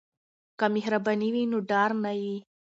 [0.59, 2.37] که مهرباني وي نو ډار نه وي.